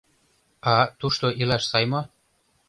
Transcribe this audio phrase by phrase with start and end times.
[0.73, 2.01] —А тушто илаш сай мо?